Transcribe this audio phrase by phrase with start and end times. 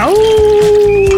[0.00, 0.14] Au.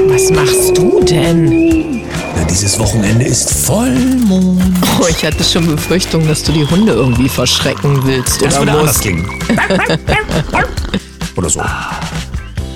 [0.09, 2.03] Was machst du denn?
[2.35, 4.61] Na, dieses Wochenende ist Vollmond.
[5.01, 8.43] Oh, ich hatte schon Befürchtung, dass du die Hunde irgendwie verschrecken willst.
[8.43, 9.01] Das oder würde anders musst.
[9.03, 9.29] klingen.
[11.37, 11.63] Oder so.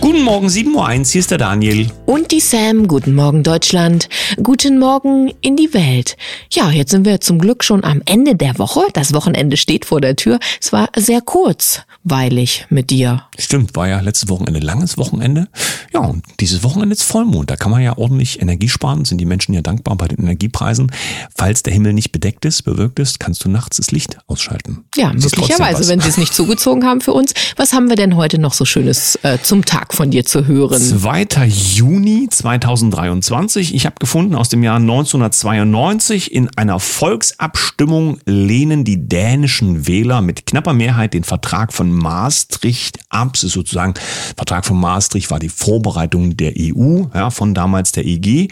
[0.06, 1.90] Guten Morgen, 7.01 Uhr, hier ist der Daniel.
[2.06, 4.08] Und die Sam, guten Morgen Deutschland,
[4.40, 6.16] guten Morgen in die Welt.
[6.52, 8.82] Ja, jetzt sind wir zum Glück schon am Ende der Woche.
[8.92, 10.38] Das Wochenende steht vor der Tür.
[10.60, 13.24] Es war sehr kurzweilig mit dir.
[13.36, 15.48] Stimmt, war ja letztes Wochenende langes Wochenende.
[15.92, 17.50] Ja, und dieses Wochenende ist Vollmond.
[17.50, 19.04] Da kann man ja ordentlich Energie sparen.
[19.04, 20.92] Sind die Menschen ja dankbar bei den Energiepreisen.
[21.34, 24.84] Falls der Himmel nicht bedeckt ist, bewölkt ist, kannst du nachts das Licht ausschalten.
[24.94, 27.34] Ja, möglicherweise, wenn sie es nicht zugezogen haben für uns.
[27.56, 30.78] Was haben wir denn heute noch so Schönes äh, zum Tag von dir zu hören?
[30.78, 31.46] 2.
[31.46, 33.74] Juni 2023.
[33.74, 40.44] Ich habe gefunden aus dem Jahr 1992 in einer Volksabstimmung lehnen die dänischen Wähler mit
[40.44, 43.30] knapper Mehrheit den Vertrag von Maastricht ab.
[43.36, 43.94] Es ist sozusagen
[44.36, 48.48] Vertrag von Maastricht war die Vorbereitung der EU, ja, von damals der EG.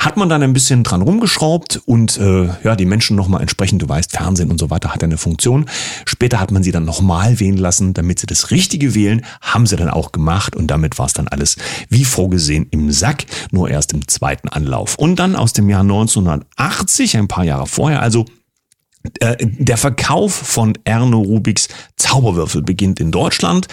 [0.00, 3.88] Hat man dann ein bisschen dran rumgeschraubt und äh, ja, die Menschen nochmal entsprechend, du
[3.88, 5.64] weißt, Fernsehen und so weiter hat eine Funktion.
[6.04, 9.76] Später hat man sie dann nochmal wählen lassen, damit sie das Richtige wählen, haben sie
[9.76, 11.56] dann auch gemacht und damit war es dann alles
[11.88, 14.96] wie vorgesehen im Sack, nur erst im zweiten Anlauf.
[14.96, 18.26] Und dann aus dem Jahr 1980, ein paar Jahre vorher, also
[19.20, 23.68] der Verkauf von Erno Rubiks Zauberwürfel beginnt in Deutschland.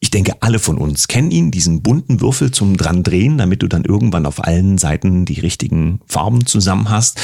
[0.00, 3.68] Ich denke, alle von uns kennen ihn, diesen bunten Würfel zum dran drehen, damit du
[3.68, 7.20] dann irgendwann auf allen Seiten die richtigen Farben zusammen hast.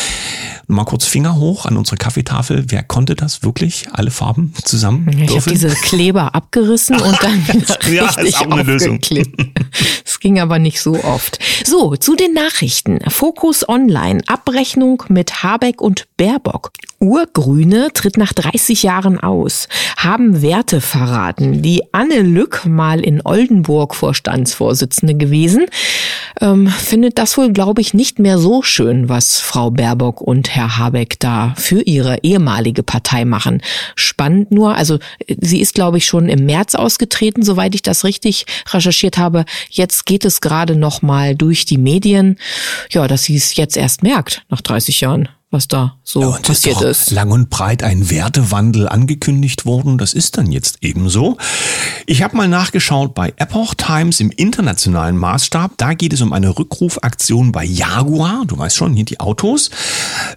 [0.67, 2.67] Mal kurz Finger hoch an unsere Kaffeetafel.
[2.69, 3.87] Wer konnte das wirklich?
[3.93, 5.09] Alle Farben zusammen?
[5.21, 7.45] Ich habe diese Kleber abgerissen und dann
[7.93, 9.01] Ja, ist richtig auch eine Lösung.
[10.05, 11.39] Es ging aber nicht so oft.
[11.67, 13.01] So, zu den Nachrichten.
[13.09, 14.23] Fokus Online.
[14.27, 16.71] Abrechnung mit Habeck und Baerbock.
[17.03, 19.69] Urgrüne tritt nach 30 Jahren aus.
[19.97, 21.62] Haben Werte verraten.
[21.62, 25.65] Die Anne Lück, mal in Oldenburg Vorstandsvorsitzende gewesen,
[26.43, 30.77] ähm, findet das wohl, glaube ich, nicht mehr so schön, was Frau Baerbock und Herr
[30.77, 33.62] Habeck da für ihre ehemalige Partei machen.
[33.97, 34.99] Spannend nur, also
[35.41, 39.47] sie ist, glaube ich, schon im März ausgetreten, soweit ich das richtig recherchiert habe.
[39.71, 42.37] Jetzt geht es gerade noch mal durch die Medien,
[42.91, 46.77] ja, dass sie es jetzt erst merkt, nach 30 Jahren, was da so Ja, passiert
[46.77, 47.11] doch ist.
[47.11, 49.99] lang und breit ein Wertewandel angekündigt worden.
[49.99, 51.38] Das ist dann jetzt ebenso.
[52.06, 55.72] Ich habe mal nachgeschaut bei Epoch Times im internationalen Maßstab.
[55.77, 58.44] Da geht es um eine Rückrufaktion bei Jaguar.
[58.47, 59.71] Du weißt schon, hier die Autos.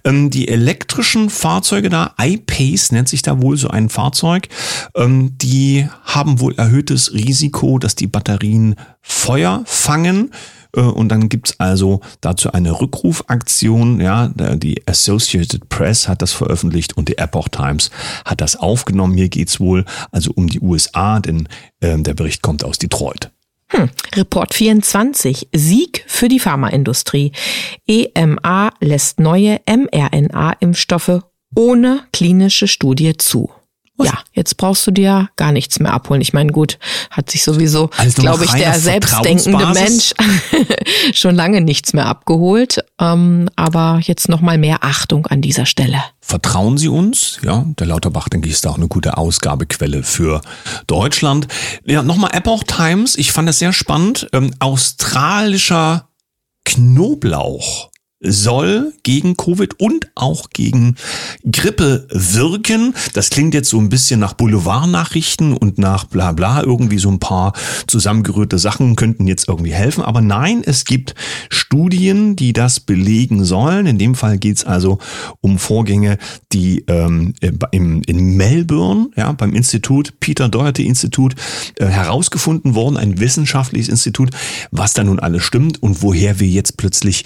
[0.04, 4.50] Ähm, die elektrischen Fahrzeuge da, iPace nennt sich da wohl so ein Fahrzeug,
[4.96, 10.32] ähm, die haben wohl erhöhtes Risiko, dass die Batterien Feuer fangen.
[10.76, 14.00] Äh, Und dann gibt's also dazu eine Rückrufaktion.
[14.02, 17.92] Ja, die Associated Press hat das veröffentlicht und die Epoch Times
[18.26, 19.16] hat das aufgenommen.
[19.16, 21.48] Hier geht's wohl also um die USA, denn
[21.82, 23.30] ähm, der Bericht kommt aus Detroit.
[24.16, 25.50] Report 24.
[25.52, 27.32] Sieg für die Pharmaindustrie.
[27.88, 31.22] EMA lässt neue mRNA-Impfstoffe
[31.56, 33.50] ohne klinische Studie zu.
[34.02, 36.22] Ja, jetzt brauchst du dir gar nichts mehr abholen.
[36.22, 36.80] Ich meine, gut,
[37.12, 40.14] hat sich sowieso, nur glaube ich, der selbstdenkende Mensch
[41.14, 42.84] schon lange nichts mehr abgeholt.
[43.00, 46.04] Ähm, aber jetzt nochmal mehr Achtung an dieser Stelle.
[46.22, 47.38] Vertrauen Sie uns?
[47.44, 50.42] Ja, der Lauterbach, denke ich, ist da auch eine gute Ausgabequelle für
[50.88, 51.48] Deutschland.
[51.86, 53.16] Ja, nochmal Epoch Times.
[53.16, 54.28] Ich fand das sehr spannend.
[54.34, 56.10] Ähm, australischer
[56.66, 57.93] Knoblauch
[58.24, 60.96] soll gegen Covid und auch gegen
[61.50, 62.94] Grippe wirken.
[63.14, 66.62] Das klingt jetzt so ein bisschen nach Boulevardnachrichten und nach bla bla.
[66.64, 67.54] Irgendwie so ein paar
[67.88, 70.04] zusammengerührte Sachen könnten jetzt irgendwie helfen.
[70.04, 71.16] Aber nein, es gibt
[71.50, 73.86] Studien, die das belegen sollen.
[73.86, 75.00] In dem Fall geht's also
[75.42, 76.18] um Vorgänge,
[76.52, 77.34] die ähm,
[77.72, 81.36] im, in Melbourne, ja, beim Institut, Peter Doherty Institut,
[81.78, 84.30] äh, herausgefunden worden, ein wissenschaftliches Institut,
[84.72, 87.26] was da nun alles stimmt und woher wir jetzt plötzlich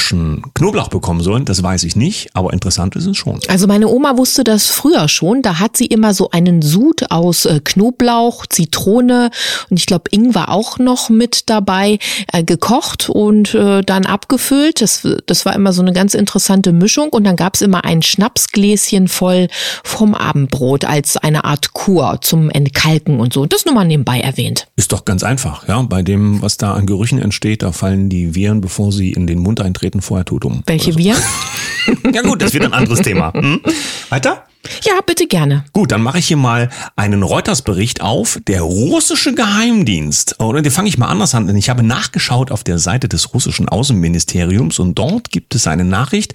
[0.00, 3.40] australischen Knoblauch bekommen sollen, das weiß ich nicht, aber interessant ist es schon.
[3.48, 5.42] Also meine Oma wusste das früher schon.
[5.42, 9.30] Da hat sie immer so einen Sud aus äh, Knoblauch, Zitrone
[9.68, 11.98] und ich glaube Ingwer auch noch mit dabei
[12.32, 14.80] äh, gekocht und äh, dann abgefüllt.
[14.80, 19.08] Das, das war immer so eine ganz interessante Mischung und dann gab's immer ein Schnapsgläschen
[19.08, 19.48] voll
[19.84, 23.46] vom Abendbrot als eine Art Kur zum Entkalken und so.
[23.46, 24.66] Das nur mal nebenbei erwähnt.
[24.76, 25.80] Ist doch ganz einfach, ja.
[25.82, 29.38] Bei dem, was da an Gerüchen entsteht, da fallen die Viren, bevor sie in den
[29.38, 30.62] Mund eintreten, vorher tot um.
[30.66, 31.14] Welche Oder wir?
[31.14, 31.22] so.
[32.12, 33.32] Ja gut, das wird ein anderes Thema.
[33.32, 33.60] Hm?
[34.10, 34.44] Weiter?
[34.82, 35.64] Ja, bitte gerne.
[35.72, 38.38] Gut, dann mache ich hier mal einen Reuters-Bericht auf.
[38.46, 42.62] Der russische Geheimdienst, oder den fange ich mal anders an, denn ich habe nachgeschaut auf
[42.62, 46.34] der Seite des russischen Außenministeriums und dort gibt es eine Nachricht,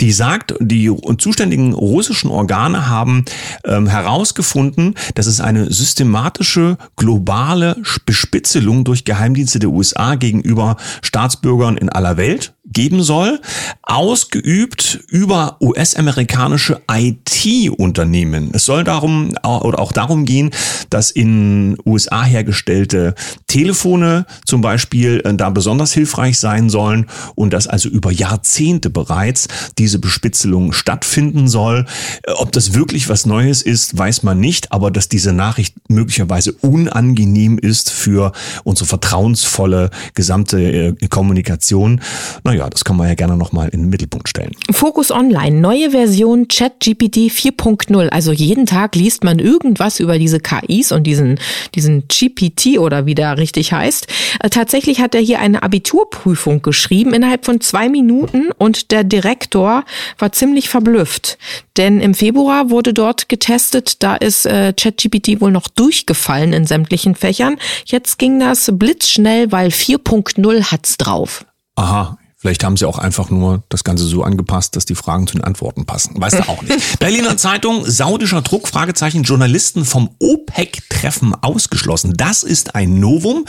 [0.00, 3.24] die sagt, die zuständigen russischen Organe haben
[3.64, 11.88] ähm, herausgefunden, dass es eine systematische globale Bespitzelung durch Geheimdienste der USA gegenüber Staatsbürgern in
[11.88, 13.40] aller Welt geben soll,
[13.82, 18.50] ausgeübt über US-amerikanische IT-Unternehmen.
[18.52, 20.50] Es soll darum oder auch darum gehen,
[20.90, 23.14] dass in USA hergestellte
[23.46, 29.48] Telefone zum Beispiel äh, da besonders hilfreich sein sollen und dass also über Jahrzehnte bereits
[29.78, 31.86] diese Bespitzelung stattfinden soll.
[32.22, 36.52] Äh, ob das wirklich was Neues ist, weiß man nicht, aber dass diese Nachricht möglicherweise
[36.52, 38.32] unangenehm ist für
[38.64, 42.00] unsere vertrauensvolle gesamte äh, Kommunikation.
[42.44, 44.52] Naja, ja, das kann man ja gerne nochmal in den Mittelpunkt stellen.
[44.70, 48.08] Fokus Online, neue Version ChatGPT 4.0.
[48.08, 51.40] Also jeden Tag liest man irgendwas über diese KIs und diesen,
[51.74, 54.06] diesen GPT oder wie der richtig heißt.
[54.40, 59.84] Äh, tatsächlich hat er hier eine Abiturprüfung geschrieben innerhalb von zwei Minuten und der Direktor
[60.18, 61.38] war ziemlich verblüfft.
[61.76, 67.16] Denn im Februar wurde dort getestet, da ist äh, ChatGPT wohl noch durchgefallen in sämtlichen
[67.16, 67.56] Fächern.
[67.86, 71.44] Jetzt ging das blitzschnell, weil 4.0 hat's drauf.
[71.74, 75.34] Aha, Vielleicht haben sie auch einfach nur das Ganze so angepasst, dass die Fragen zu
[75.34, 76.20] den Antworten passen.
[76.20, 76.74] Weißt du auch nicht.
[76.98, 82.14] Berliner Zeitung, saudischer Druck, Fragezeichen, Journalisten vom OPEC-Treffen ausgeschlossen.
[82.16, 83.44] Das ist ein Novum.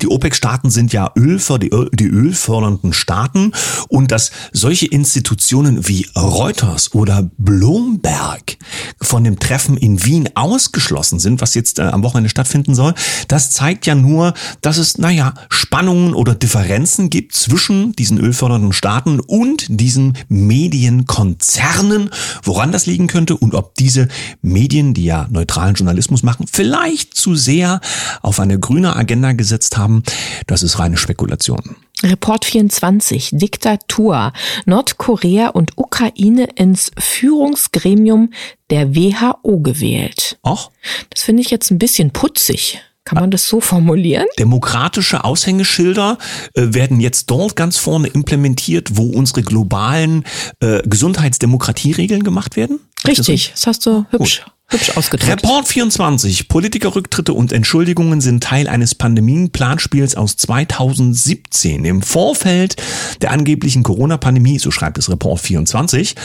[0.00, 3.50] Die OPEC-Staaten sind ja Ölfer, die, Öl, die ölfördernden Staaten
[3.88, 8.58] und dass solche Institutionen wie Reuters oder Bloomberg
[9.00, 12.94] von dem Treffen in Wien ausgeschlossen sind, was jetzt äh, am Wochenende stattfinden soll,
[13.26, 18.74] das zeigt ja nur, dass es, naja, Spannungen oder Differenzen gibt zwischen diesen Öl ölfördernden
[18.74, 22.10] Staaten und diesen Medienkonzernen,
[22.42, 24.08] woran das liegen könnte und ob diese
[24.42, 27.80] Medien, die ja neutralen Journalismus machen, vielleicht zu sehr
[28.20, 30.02] auf eine grüne Agenda gesetzt haben,
[30.46, 31.76] das ist reine Spekulation.
[32.02, 34.34] Report 24, Diktatur.
[34.66, 38.32] Nordkorea und Ukraine ins Führungsgremium
[38.68, 40.38] der WHO gewählt.
[40.42, 40.68] Ach?
[41.08, 42.82] Das finde ich jetzt ein bisschen putzig.
[43.06, 44.26] Kann man das so formulieren?
[44.36, 46.18] Demokratische Aushängeschilder
[46.54, 50.24] äh, werden jetzt dort ganz vorne implementiert, wo unsere globalen
[50.58, 52.80] äh, Gesundheitsdemokratieregeln gemacht werden.
[53.06, 54.42] Richtig, das, hast du hübsch.
[54.42, 54.52] Gut.
[54.68, 55.44] Hübsch ausgedrückt.
[55.44, 56.48] Report 24.
[56.48, 61.84] Politikerrücktritte und Entschuldigungen sind Teil eines Pandemienplanspiels aus 2017.
[61.84, 62.74] Im Vorfeld
[63.22, 66.16] der angeblichen Corona-Pandemie, so schreibt es Report 24,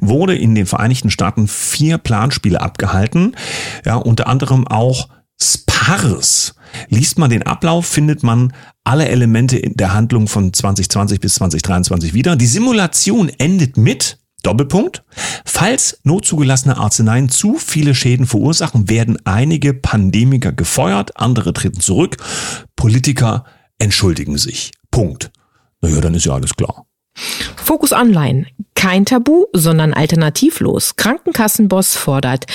[0.00, 3.36] wurde in den Vereinigten Staaten vier Planspiele abgehalten.
[3.84, 5.08] Ja, unter anderem auch
[5.42, 6.54] Spars.
[6.88, 8.52] Liest man den Ablauf, findet man
[8.84, 12.36] alle Elemente der Handlung von 2020 bis 2023 wieder.
[12.36, 15.02] Die Simulation endet mit Doppelpunkt.
[15.44, 22.16] Falls notzugelassene Arzneien zu viele Schäden verursachen, werden einige Pandemiker gefeuert, andere treten zurück,
[22.76, 23.44] Politiker
[23.78, 24.72] entschuldigen sich.
[24.90, 25.30] Punkt.
[25.82, 26.86] Naja, dann ist ja alles klar.
[27.14, 28.46] Fokus Online.
[28.74, 30.96] Kein Tabu, sondern alternativlos.
[30.96, 32.46] Krankenkassenboss fordert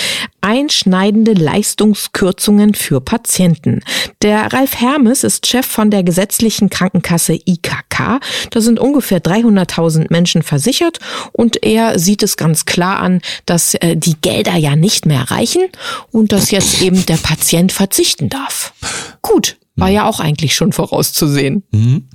[0.42, 3.82] einschneidende Leistungskürzungen für Patienten.
[4.24, 8.20] Der Ralf Hermes ist Chef von der gesetzlichen Krankenkasse IKK.
[8.50, 10.98] Da sind ungefähr 300.000 Menschen versichert
[11.32, 15.68] und er sieht es ganz klar an, dass äh, die Gelder ja nicht mehr reichen
[16.12, 18.74] und dass jetzt eben der Patient verzichten darf.
[19.22, 21.64] Gut, war ja auch eigentlich schon vorauszusehen.
[21.72, 22.08] Mhm.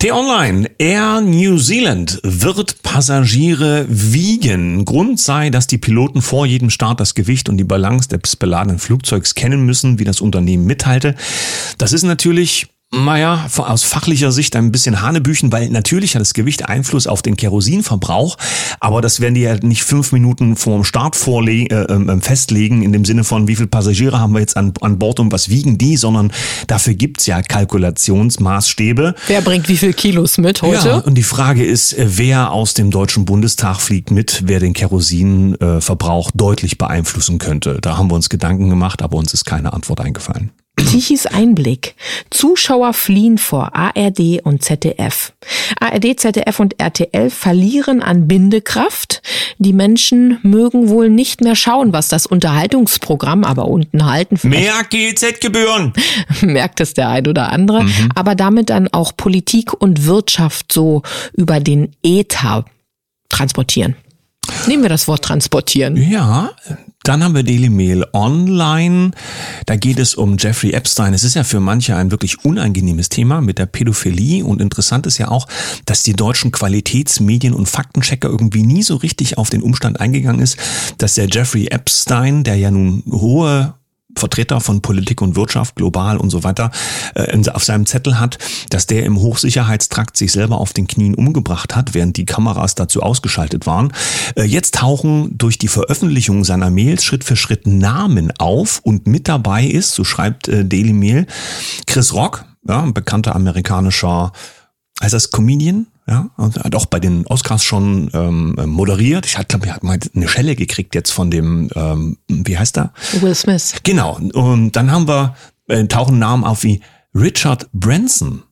[0.00, 4.84] T-Online, Air New Zealand wird Passagiere wiegen.
[4.84, 8.78] Grund sei, dass die Piloten vor jedem Start das Gewicht und die Balance des beladenen
[8.78, 11.16] Flugzeugs kennen müssen, wie das Unternehmen mitteilte.
[11.78, 16.70] Das ist natürlich naja, aus fachlicher Sicht ein bisschen Hanebüchen, weil natürlich hat das Gewicht
[16.70, 18.38] Einfluss auf den Kerosinverbrauch,
[18.80, 22.82] aber das werden die ja nicht fünf Minuten vor dem Start vorle äh, äh, festlegen,
[22.82, 25.50] in dem Sinne von, wie viele Passagiere haben wir jetzt an, an Bord und was
[25.50, 26.32] wiegen die, sondern
[26.66, 29.14] dafür gibt's ja Kalkulationsmaßstäbe.
[29.26, 30.88] Wer bringt wie viel Kilos mit heute?
[30.88, 34.72] Ja, und die Frage ist, äh, wer aus dem Deutschen Bundestag fliegt mit, wer den
[34.72, 37.78] Kerosinverbrauch deutlich beeinflussen könnte.
[37.82, 40.52] Da haben wir uns Gedanken gemacht, aber uns ist keine Antwort eingefallen.
[40.78, 41.94] Tichys Einblick.
[42.30, 45.32] Zuschauer fliehen vor ARD und ZDF.
[45.80, 49.22] ARD, ZDF und RTL verlieren an Bindekraft.
[49.58, 54.38] Die Menschen mögen wohl nicht mehr schauen, was das Unterhaltungsprogramm aber unten halten.
[54.42, 55.92] Mehr GEZ-Gebühren!
[56.42, 57.84] Merkt es der ein oder andere.
[57.84, 58.08] Mhm.
[58.14, 61.02] Aber damit dann auch Politik und Wirtschaft so
[61.34, 62.64] über den Äther
[63.28, 63.96] transportieren.
[64.66, 65.96] Nehmen wir das Wort transportieren.
[65.96, 66.50] Ja,
[67.08, 69.12] Dann haben wir Daily Mail Online.
[69.64, 71.14] Da geht es um Jeffrey Epstein.
[71.14, 74.44] Es ist ja für manche ein wirklich unangenehmes Thema mit der Pädophilie.
[74.44, 75.48] Und interessant ist ja auch,
[75.86, 80.58] dass die deutschen Qualitätsmedien und Faktenchecker irgendwie nie so richtig auf den Umstand eingegangen ist,
[80.98, 83.77] dass der Jeffrey Epstein, der ja nun hohe
[84.16, 86.70] Vertreter von Politik und Wirtschaft global und so weiter
[87.14, 88.38] äh, auf seinem Zettel hat,
[88.70, 93.02] dass der im Hochsicherheitstrakt sich selber auf den Knien umgebracht hat, während die Kameras dazu
[93.02, 93.92] ausgeschaltet waren.
[94.34, 99.28] Äh, jetzt tauchen durch die Veröffentlichung seiner Mails Schritt für Schritt Namen auf und mit
[99.28, 101.26] dabei ist, so schreibt äh, Daily Mail,
[101.86, 104.32] Chris Rock, ja, ein bekannter amerikanischer
[105.02, 109.26] heißt das Comedian, ja, und hat auch bei den Oscars schon ähm, moderiert.
[109.26, 112.92] Ich glaube, er hat mal eine Schelle gekriegt jetzt von dem, ähm, wie heißt er?
[113.20, 113.74] Will Smith.
[113.82, 114.18] Genau.
[114.32, 115.36] Und dann haben wir
[115.68, 116.80] äh, tauchen Namen auf wie
[117.14, 118.42] Richard Branson.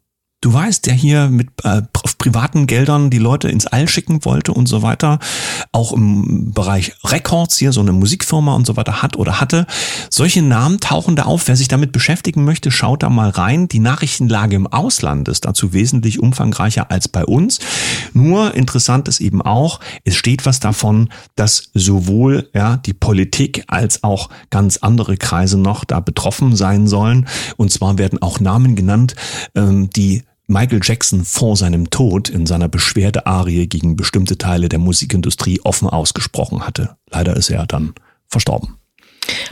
[0.43, 1.83] Du weißt, der hier mit äh,
[2.27, 5.21] privaten Geldern die Leute ins All schicken wollte und so weiter,
[5.71, 9.65] auch im Bereich Records hier so eine Musikfirma und so weiter hat oder hatte.
[10.11, 11.47] Solche Namen tauchen da auf.
[11.47, 13.69] Wer sich damit beschäftigen möchte, schaut da mal rein.
[13.69, 17.61] Die Nachrichtenlage im Ausland ist dazu wesentlich umfangreicher als bei uns.
[18.13, 24.03] Nur interessant ist eben auch, es steht was davon, dass sowohl ja die Politik als
[24.03, 27.29] auch ganz andere Kreise noch da betroffen sein sollen.
[27.57, 29.15] Und zwar werden auch Namen genannt,
[29.55, 35.61] ähm, die Michael Jackson vor seinem Tod in seiner Beschwerdearie gegen bestimmte Teile der Musikindustrie
[35.65, 36.97] offen ausgesprochen hatte.
[37.11, 37.95] Leider ist er dann
[38.29, 38.77] verstorben.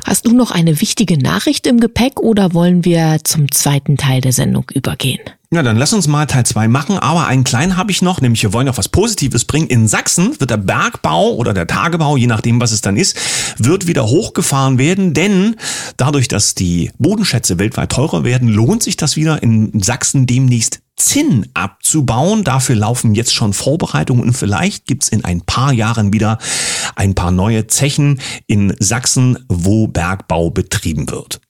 [0.05, 4.33] Hast du noch eine wichtige Nachricht im Gepäck oder wollen wir zum zweiten Teil der
[4.33, 5.21] Sendung übergehen?
[5.51, 8.43] Ja, dann lass uns mal Teil zwei machen, aber einen kleinen habe ich noch, nämlich
[8.43, 9.69] wir wollen noch was Positives bringen.
[9.69, 13.17] In Sachsen wird der Bergbau oder der Tagebau, je nachdem was es dann ist,
[13.59, 15.55] wird wieder hochgefahren werden, denn
[15.97, 21.49] dadurch, dass die Bodenschätze weltweit teurer werden, lohnt sich das wieder in Sachsen demnächst Zinn
[21.55, 22.45] abzubauen.
[22.45, 26.39] Dafür laufen jetzt schon Vorbereitungen und vielleicht gibt's in ein paar Jahren wieder
[26.97, 31.41] ein paar neue Zechen in Sachsen, wo Bergbau betrieben wird.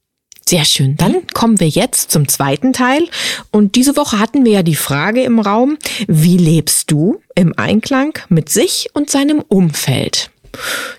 [0.46, 0.96] Sehr schön.
[0.96, 3.08] Dann kommen wir jetzt zum zweiten Teil.
[3.50, 8.18] Und diese Woche hatten wir ja die Frage im Raum, wie lebst du im Einklang
[8.28, 10.30] mit sich und seinem Umfeld?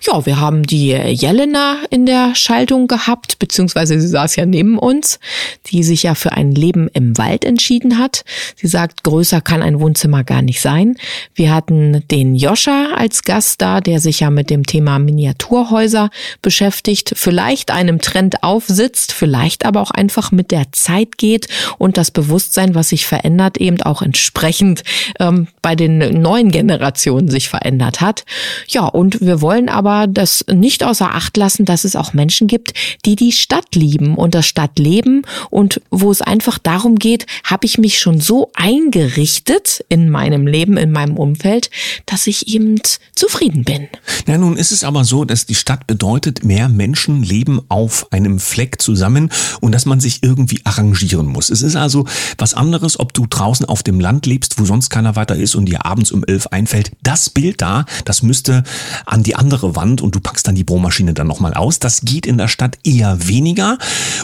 [0.02, 5.18] Ja, wir haben die Jelena in der Schaltung gehabt, beziehungsweise sie saß ja neben uns,
[5.66, 8.24] die sich ja für ein Leben im Wald entschieden hat.
[8.56, 10.96] Sie sagt, größer kann ein Wohnzimmer gar nicht sein.
[11.34, 16.10] Wir hatten den Joscha als Gast da, der sich ja mit dem Thema Miniaturhäuser
[16.42, 21.48] beschäftigt, vielleicht einem Trend aufsitzt, vielleicht aber auch einfach mit der Zeit geht
[21.78, 24.82] und das Bewusstsein, was sich verändert, eben auch entsprechend
[25.18, 28.24] ähm, bei den neuen Generationen sich verändert hat.
[28.68, 32.72] Ja, und wir wollen aber das nicht außer Acht lassen, dass es auch Menschen gibt,
[33.04, 37.78] die die Stadt lieben und das Stadtleben und wo es einfach darum geht, habe ich
[37.78, 41.70] mich schon so eingerichtet in meinem Leben, in meinem Umfeld,
[42.06, 42.80] dass ich eben
[43.14, 43.88] zufrieden bin.
[44.26, 48.38] Ja, nun ist es aber so, dass die Stadt bedeutet, mehr Menschen leben auf einem
[48.38, 51.50] Fleck zusammen und dass man sich irgendwie arrangieren muss.
[51.50, 52.06] Es ist also
[52.38, 55.66] was anderes, ob du draußen auf dem Land lebst, wo sonst keiner weiter ist und
[55.66, 56.92] dir abends um elf einfällt.
[57.02, 58.64] Das Bild da, das müsste
[59.04, 61.78] an die andere Wand und du packst dann die Bohrmaschine dann nochmal aus.
[61.78, 63.78] Das geht in der Stadt eher weniger.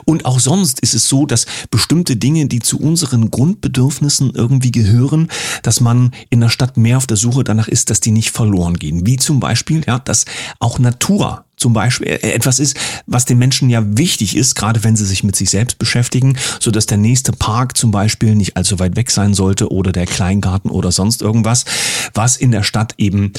[0.05, 5.29] Und auch sonst ist es so, dass bestimmte Dinge, die zu unseren Grundbedürfnissen irgendwie gehören,
[5.63, 8.75] dass man in der Stadt mehr auf der Suche danach ist, dass die nicht verloren
[8.75, 9.07] gehen.
[9.07, 10.25] Wie zum Beispiel, ja, dass
[10.59, 12.77] auch Natur zum Beispiel äh, etwas ist,
[13.07, 16.71] was den Menschen ja wichtig ist, gerade wenn sie sich mit sich selbst beschäftigen, so
[16.71, 20.71] dass der nächste Park zum Beispiel nicht allzu weit weg sein sollte oder der Kleingarten
[20.71, 21.65] oder sonst irgendwas,
[22.15, 23.33] was in der Stadt eben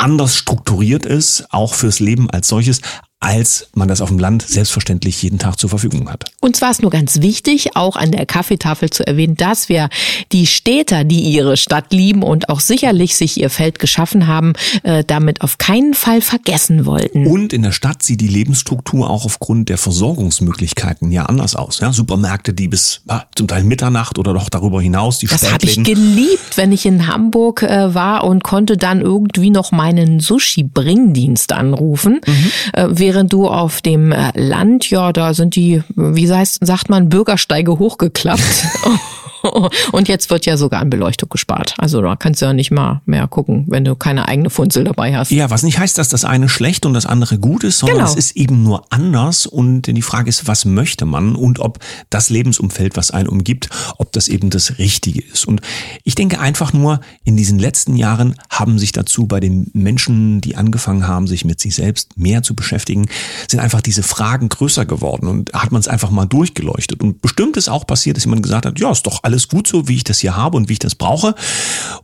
[0.00, 2.80] anders strukturiert ist, auch fürs Leben als solches,
[3.20, 6.24] als man das auf dem Land selbstverständlich jeden Tag zur Verfügung hat.
[6.40, 9.90] Und zwar ist nur ganz wichtig, auch an der Kaffeetafel zu erwähnen, dass wir
[10.32, 15.04] die Städter, die ihre Stadt lieben und auch sicherlich sich ihr Feld geschaffen haben, äh,
[15.06, 17.26] damit auf keinen Fall vergessen wollten.
[17.26, 21.80] Und in der Stadt sieht die Lebensstruktur auch aufgrund der Versorgungsmöglichkeiten ja anders aus.
[21.80, 25.66] Ja, Supermärkte, die bis ja, zum Teil Mitternacht oder doch darüber hinaus die Das habe
[25.66, 31.52] ich geliebt, wenn ich in Hamburg äh, war und konnte dann irgendwie noch meinen Sushi-Bringdienst
[31.52, 32.20] anrufen.
[32.26, 32.52] Mhm.
[32.72, 37.08] Äh, während du auf dem äh, Land, ja, da sind die, wie heißt, sagt man,
[37.08, 38.40] Bürgersteige hochgeklappt.
[39.92, 41.74] Und jetzt wird ja sogar an Beleuchtung gespart.
[41.78, 45.16] Also da kannst du ja nicht mal mehr gucken, wenn du keine eigene Funzel dabei
[45.16, 45.30] hast.
[45.30, 48.10] Ja, was nicht heißt, dass das eine schlecht und das andere gut ist, sondern genau.
[48.10, 49.46] es ist eben nur anders.
[49.46, 51.78] Und die Frage ist, was möchte man und ob
[52.10, 53.68] das Lebensumfeld, was einen umgibt,
[53.98, 55.46] ob das eben das Richtige ist.
[55.46, 55.60] Und
[56.04, 60.56] ich denke einfach nur, in diesen letzten Jahren haben sich dazu bei den Menschen, die
[60.56, 63.08] angefangen haben, sich mit sich selbst mehr zu beschäftigen,
[63.48, 67.00] sind einfach diese Fragen größer geworden und hat man es einfach mal durchgeleuchtet.
[67.00, 69.88] Und bestimmt ist auch passiert, dass jemand gesagt hat, ja, ist doch alles gut so,
[69.88, 71.34] wie ich das hier habe und wie ich das brauche.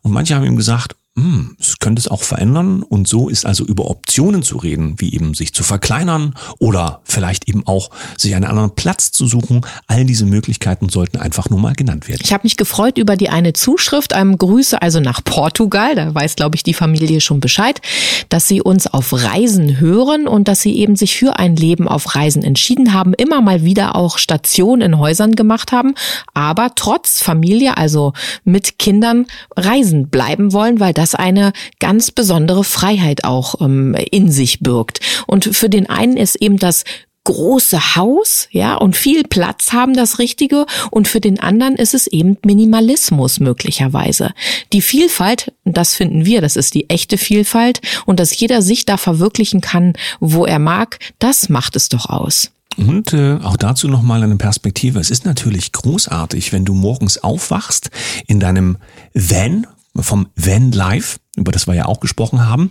[0.03, 2.83] Und manche haben ihm gesagt, hm, es könnte es auch verändern.
[2.83, 7.49] Und so ist also über Optionen zu reden, wie eben sich zu verkleinern oder vielleicht
[7.49, 9.63] eben auch sich einen anderen Platz zu suchen.
[9.87, 12.21] All diese Möglichkeiten sollten einfach nur mal genannt werden.
[12.23, 16.37] Ich habe mich gefreut über die eine Zuschrift, einem Grüße also nach Portugal, da weiß
[16.37, 17.81] glaube ich die Familie schon Bescheid,
[18.29, 22.15] dass sie uns auf Reisen hören und dass sie eben sich für ein Leben auf
[22.15, 25.95] Reisen entschieden haben, immer mal wieder auch Stationen in Häusern gemacht haben,
[26.35, 28.13] aber trotz Familie, also
[28.45, 34.33] mit Kindern reisen bleiben wollen, weil das das eine ganz besondere Freiheit auch ähm, in
[34.33, 35.01] sich birgt.
[35.27, 36.83] Und für den einen ist eben das
[37.23, 42.07] große Haus, ja, und viel Platz haben das Richtige und für den anderen ist es
[42.07, 44.33] eben Minimalismus möglicherweise.
[44.73, 48.97] Die Vielfalt, das finden wir, das ist die echte Vielfalt und dass jeder sich da
[48.97, 52.53] verwirklichen kann, wo er mag, das macht es doch aus.
[52.77, 55.01] Und äh, auch dazu nochmal eine Perspektive.
[55.01, 57.91] Es ist natürlich großartig, wenn du morgens aufwachst
[58.27, 58.77] in deinem
[59.15, 59.67] Van
[60.03, 62.71] vom Van Life, über das wir ja auch gesprochen haben.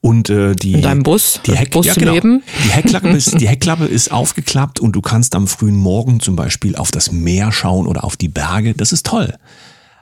[0.00, 2.18] Und äh, die, In deinem Bus, die, Heck, Bus ja, genau.
[2.20, 6.76] die, Heckklappe ist, die Heckklappe ist aufgeklappt und du kannst am frühen Morgen zum Beispiel
[6.76, 8.74] auf das Meer schauen oder auf die Berge.
[8.74, 9.34] Das ist toll.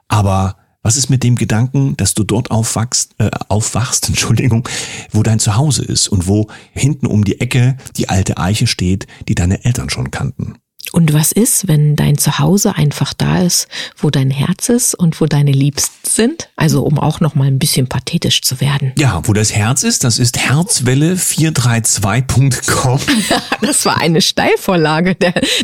[0.09, 4.68] Aber was ist mit dem Gedanken, dass du dort aufwachst, äh, aufwachst, Entschuldigung,
[5.11, 9.35] wo dein Zuhause ist und wo hinten um die Ecke die alte Eiche steht, die
[9.35, 10.56] deine Eltern schon kannten?
[10.92, 15.26] Und was ist, wenn dein Zuhause einfach da ist, wo dein Herz ist und wo
[15.26, 16.48] deine Liebsten sind?
[16.56, 18.92] Also um auch noch mal ein bisschen pathetisch zu werden.
[18.98, 23.00] Ja, wo das Herz ist, das ist herzwelle432.com.
[23.62, 25.16] das war eine Steilvorlage,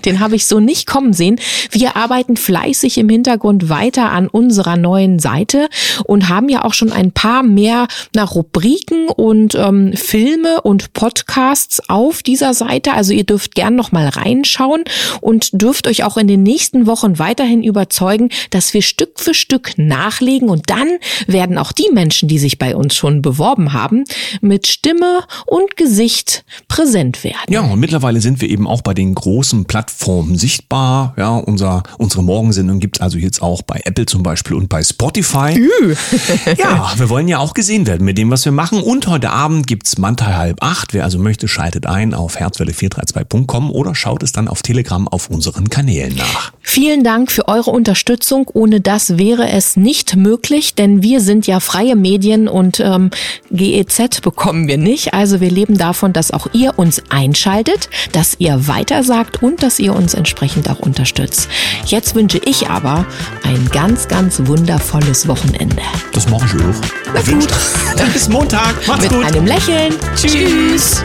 [0.05, 1.41] den habe ich so nicht kommen sehen.
[1.71, 5.69] Wir arbeiten fleißig im Hintergrund weiter an unserer neuen Seite
[6.05, 11.81] und haben ja auch schon ein paar mehr nach Rubriken und ähm, Filme und Podcasts
[11.89, 12.95] auf dieser Seite.
[12.95, 14.85] Also ihr dürft gern noch mal reinschauen
[15.21, 19.73] und dürft euch auch in den nächsten Wochen weiterhin überzeugen, dass wir Stück für Stück
[19.77, 20.89] nachlegen und dann
[21.27, 24.05] werden auch die Menschen, die sich bei uns schon beworben haben,
[24.41, 27.37] mit Stimme und Gesicht präsent werden.
[27.49, 31.15] Ja, und mittlerweile sind wir eben auch bei den großen Plattformen sichtbar.
[31.17, 35.61] Ja, unser, unsere Morgensendung gibt's also jetzt auch bei Apple zum Beispiel und bei Spotify.
[36.59, 38.83] ja, wir wollen ja auch gesehen werden mit dem, was wir machen.
[38.83, 40.93] Und heute Abend gibt's Mantai halb acht.
[40.93, 45.69] Wer also möchte, schaltet ein auf herzwelle432.com oder schaut es dann auf Telegram auf unseren
[45.71, 46.53] Kanälen nach.
[46.61, 48.49] Vielen Dank für eure Unterstützung.
[48.53, 53.11] Ohne das wäre es nicht möglich, denn wir sind ja freie Medien und ähm,
[53.51, 55.13] GEZ bekommen wir nicht.
[55.13, 59.95] Also wir leben davon, dass auch ihr uns einschaltet, dass ihr weitersagt und dass ihr
[59.95, 61.49] uns entsprechend auch unterstützt.
[61.87, 63.05] Jetzt wünsche ich aber
[63.43, 65.83] ein ganz, ganz wundervolles Wochenende.
[66.13, 66.81] Das mache ich auch.
[67.15, 67.49] Na gut.
[67.97, 68.87] Dann bis Montag.
[68.87, 69.25] Macht's Mit gut.
[69.25, 69.95] einem Lächeln.
[70.15, 70.33] Tschüss.
[70.33, 71.03] Tschüss.